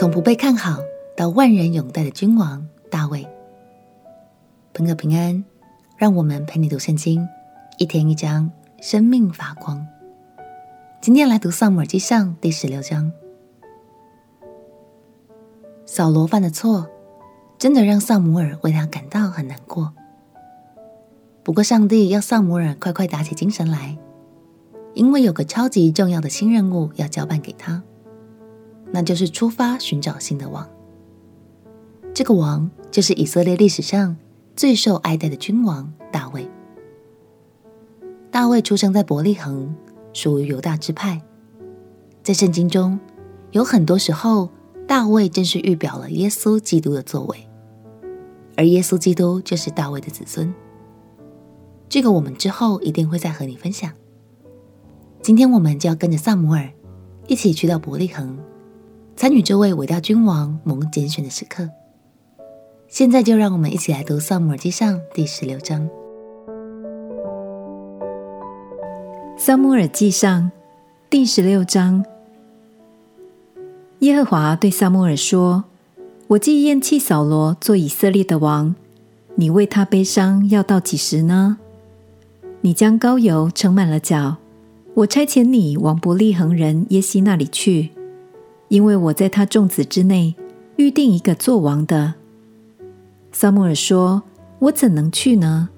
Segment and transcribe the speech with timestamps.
[0.00, 0.78] 从不被看好
[1.14, 3.28] 到万人拥戴的君王大卫。
[4.72, 5.44] 朋友平安，
[5.98, 7.28] 让我们陪你读圣经，
[7.76, 8.50] 一天一章，
[8.80, 9.86] 生命发光。
[11.02, 13.12] 今天来读《撒母耳记上》第十六章。
[15.84, 16.88] 扫罗犯的错，
[17.58, 19.92] 真的让撒母耳为他感到很难过。
[21.42, 23.98] 不过，上帝要撒母耳快快打起精神来，
[24.94, 27.82] 因为有个超级重要的新任务要交办给他，
[28.92, 30.68] 那就是出发寻找新的王。
[32.12, 34.16] 这个王就是以色列历史上
[34.56, 36.48] 最受爱戴的君王大卫。
[38.30, 39.74] 大卫出生在伯利恒，
[40.12, 41.20] 属于犹大支派。
[42.22, 42.98] 在圣经中，
[43.52, 44.48] 有很多时候，
[44.86, 47.48] 大卫正是预表了耶稣基督的作为，
[48.56, 50.52] 而耶稣基督就是大卫的子孙。
[51.88, 53.90] 这个我们之后一定会再和你分享。
[55.22, 56.70] 今天我们就要跟着撒母耳
[57.26, 58.38] 一起去到伯利恒，
[59.20, 61.68] 参与这位伟大君王蒙拣选的时刻。
[62.88, 65.86] 现在就让我们一起来读《撒母耳记上》第十六章。
[69.36, 70.44] 《撒母耳记上》
[71.10, 72.02] 第十六章，
[73.98, 75.64] 耶和华对撒母耳说
[76.28, 78.74] ：“我既厌弃扫罗做以色列的王，
[79.34, 81.58] 你为他悲伤要到几时呢？”
[82.62, 84.36] 你将膏油盛满了脚，
[84.94, 87.90] 我差遣你往伯利恒人耶西那里去，
[88.70, 90.34] 因为我在他众子之内
[90.76, 92.14] 预定一个做王的。
[93.32, 94.22] 撒母耳说
[94.60, 95.68] ：“我怎能去呢？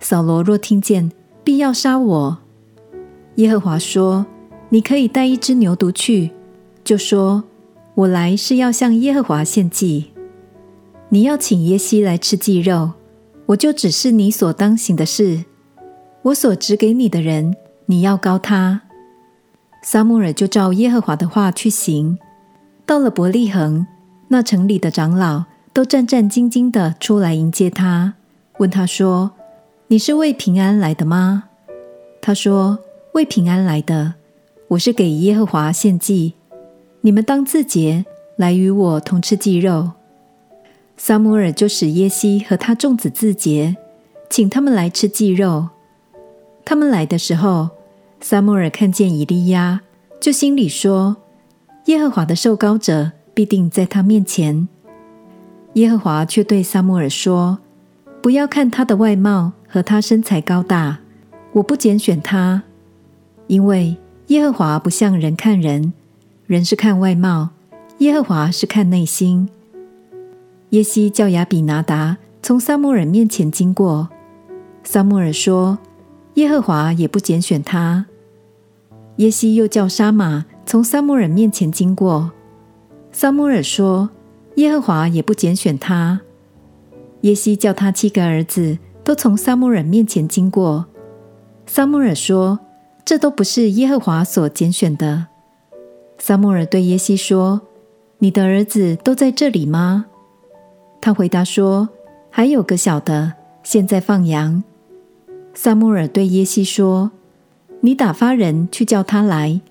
[0.00, 1.12] 扫罗若听见，
[1.44, 2.38] 必要杀我。”
[3.36, 4.26] 耶和华说
[4.70, 6.30] ：“你可以带一只牛犊去，
[6.82, 7.44] 就说：
[7.94, 10.10] 我来是要向耶和华献祭。
[11.10, 12.92] 你要请耶西来吃祭肉，
[13.46, 15.44] 我就只是你所当行的事。”
[16.22, 17.54] 我所指给你的人，
[17.86, 18.82] 你要膏他。
[19.82, 22.18] 撒母耳就照耶和华的话去行。
[22.88, 23.86] 到了伯利恒，
[24.28, 25.44] 那城里的长老
[25.74, 28.14] 都战战兢兢地出来迎接他，
[28.60, 29.32] 问他说
[29.88, 31.44] ：“你是为平安来的吗？”
[32.22, 32.78] 他说
[33.12, 34.14] ：“为平安来的。
[34.68, 36.32] 我是给耶和华献祭。
[37.02, 39.90] 你们当自洁，来与我同吃祭肉。”
[40.96, 43.76] 撒母耳就使耶西和他众子自洁，
[44.30, 45.68] 请他们来吃祭肉。
[46.64, 47.68] 他们来的时候，
[48.22, 49.82] 撒母耳看见以利亚，
[50.18, 51.18] 就心里说
[51.88, 54.68] ：“耶和华的受膏者必定在他面前。”
[55.74, 57.58] 耶和华却对撒母耳说
[58.22, 60.98] ：“不要看他的外貌和他身材高大，
[61.52, 62.62] 我不拣选他，
[63.46, 63.96] 因为
[64.28, 65.92] 耶和华不像人看人，
[66.46, 67.50] 人是看外貌，
[67.98, 69.48] 耶和华是看内心。”
[70.70, 74.08] 耶西叫亚比拿达从撒母耳面前经过，
[74.84, 75.78] 撒母耳说。
[76.34, 78.06] 耶和华也不拣选他。
[79.16, 82.30] 耶西又叫沙玛从撒母耳面前经过，
[83.10, 84.10] 撒母耳说
[84.56, 86.20] ：“耶和华也不拣选他。”
[87.22, 90.84] 耶西叫他七个儿子都从撒母耳面前经过，
[91.64, 92.60] 撒母耳说
[93.02, 95.28] ：“这都不是耶和华所拣选的。”
[96.20, 97.62] 撒母耳对耶西说
[98.20, 100.04] ：“你的儿子都在这里吗？”
[101.00, 101.88] 他回答说
[102.28, 104.62] ：“还有个小的，现在放羊。”
[105.54, 107.10] 撒母耳对耶西说
[107.80, 109.62] ：“你打发人去叫他来。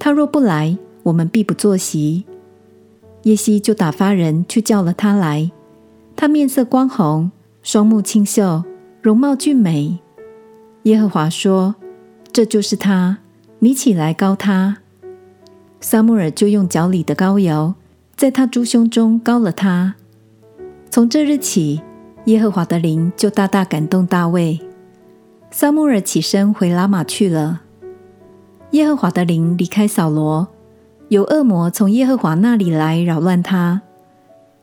[0.00, 2.24] 他若不来，我们必不坐席。”
[3.24, 5.52] 耶西就打发人去叫了他来。
[6.16, 7.30] 他面色光红，
[7.62, 8.64] 双目清秀，
[9.02, 9.98] 容貌俊美。
[10.84, 11.74] 耶和华说
[12.32, 13.18] ：“这就是他，
[13.58, 14.78] 你起来膏他。”
[15.80, 17.74] 撒母耳就用脚里的膏油，
[18.16, 19.94] 在他猪胸中膏了他。
[20.90, 21.82] 从这日起，
[22.24, 24.58] 耶和华的灵就大大感动大卫。
[25.50, 27.62] 撒母耳起身回拉玛去了。
[28.72, 30.46] 耶和华的灵离开扫罗，
[31.08, 33.82] 有恶魔从耶和华那里来扰乱他。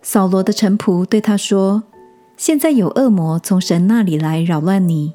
[0.01, 1.83] 扫罗的臣仆对他说
[2.37, 5.11] ：“现在有恶魔从神那里来扰乱你，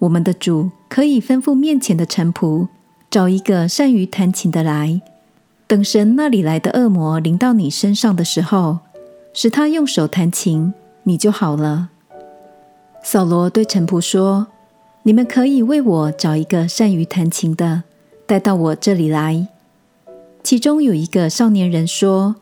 [0.00, 2.68] 我们的主可以吩咐面前的臣仆
[3.10, 5.00] 找一个善于弹琴的来，
[5.66, 8.80] 等神那里来的恶魔临到你身上的时候，
[9.32, 10.74] 使他用手弹琴，
[11.04, 11.88] 你就好了。”
[13.02, 14.48] 扫罗对臣仆说。
[15.02, 17.84] 你们可以为我找一个善于弹琴的，
[18.30, 19.48] 带到我这里来。
[20.44, 22.36] 其中有一个少年人说：“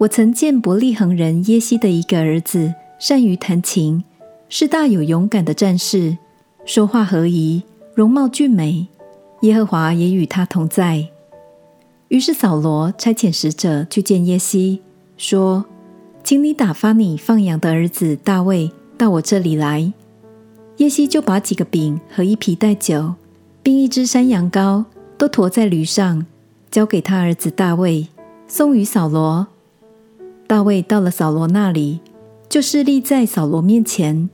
[0.00, 4.02] 我曾见伯利恒人耶西的一个儿子善于弹琴，
[4.48, 6.16] 是大有勇敢的战士，
[6.64, 7.64] 说话和宜，
[7.94, 8.86] 容貌俊美。
[9.42, 11.08] 耶和华也与他同在。”
[12.08, 14.80] 于是扫罗差遣使者去见耶西，
[15.18, 15.66] 说
[16.24, 19.92] ：“请你打发你放羊的儿子大卫到我这里来。”
[20.78, 23.16] 耶西就把几个饼和一皮袋酒，
[23.62, 24.86] 并一只山羊羔，
[25.20, 26.24] 都驮在驴上，
[26.70, 28.08] 交给他儿子大卫，
[28.48, 29.48] 送与扫罗。
[30.46, 32.00] 大卫到了扫罗那里，
[32.48, 34.30] 就侍立在扫罗面前。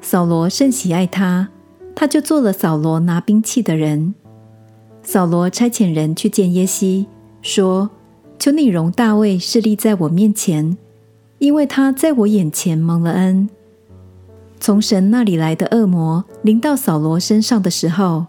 [0.00, 1.50] 扫罗甚喜爱他，
[1.94, 4.14] 他就做了扫罗拿兵器的人。
[5.02, 7.06] 扫罗差遣人去见耶西，
[7.42, 7.90] 说
[8.40, 10.78] ：“求你容大卫侍立在我面前，
[11.36, 13.50] 因为他在我眼前蒙了恩。”
[14.58, 18.24] 从神那里来的恶魔临到扫罗身上的时候，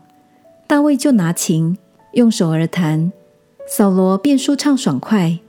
[0.69, 1.75] 大卫就拿琴
[2.13, 3.12] 用手而弹，
[3.68, 5.39] 扫罗便舒畅爽快，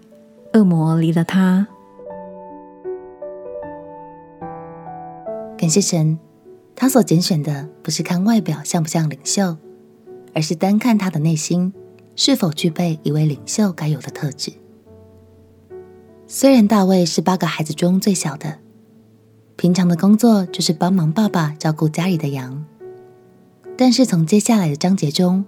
[0.54, 1.68] 恶魔离了他。
[5.58, 6.18] 感谢神，
[6.74, 9.58] 他所拣选的不是看外表像不像领袖，
[10.34, 11.74] 而是单看他的内心
[12.16, 14.50] 是否具备一位领袖该有的特质。
[16.26, 18.56] 虽然大卫是八个孩子中最小的。
[19.56, 22.64] 平常的工作就是帮忙爸爸照顾家里的羊，
[23.80, 25.42] 但是从接下来的章节中，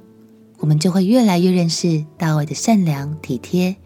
[0.57, 3.77] 我们就会越来越认识大卫的善良、体贴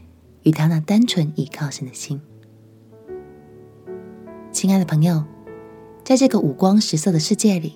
[0.45, 2.21] 与他那单纯倚靠神的心。
[4.53, 5.25] 亲爱的朋友，
[6.05, 7.75] 在这个五光十色的世界里，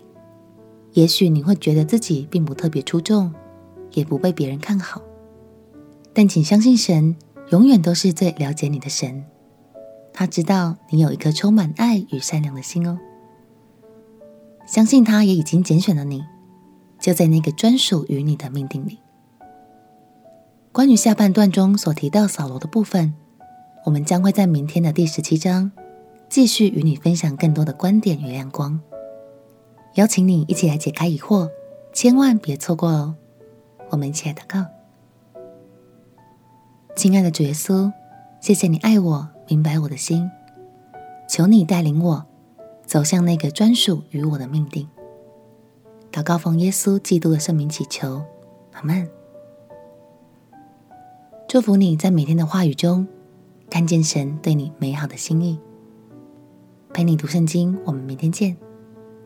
[0.92, 3.34] 也许你会觉得自己并不特别出众，
[3.94, 5.02] 也不被别人看好，
[6.12, 7.16] 但请相信神
[7.48, 9.24] 永远都是最了解你的神。
[10.12, 12.96] 他知道你有一颗充满爱与善良的心哦，
[14.68, 16.22] 相信他也已经拣选了你，
[17.00, 18.98] 就在那个专属于你的命定里。
[20.70, 23.14] 关于下半段中所提到扫罗的部分，
[23.84, 25.72] 我们将会在明天的第十七章
[26.28, 28.80] 继续与你分享更多的观点与亮光，
[29.94, 31.48] 邀请你一起来解开疑惑，
[31.92, 33.16] 千万别错过哦！
[33.88, 34.64] 我们一起来祷告，
[36.94, 37.92] 亲爱的主耶稣，
[38.40, 39.28] 谢谢你爱我。
[39.48, 40.30] 明白我的心，
[41.28, 42.24] 求你带领我
[42.86, 44.88] 走向那个专属于我的命定。
[46.12, 48.22] 祷告奉耶稣基督的圣名祈求，
[48.72, 49.08] 阿门。
[51.48, 53.06] 祝福你在每天的话语中
[53.68, 55.58] 看见神对你美好的心意。
[56.92, 58.56] 陪你读圣经，我们明天见。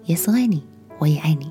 [0.05, 0.67] 耶稣爱你，
[0.99, 1.51] 我也爱你。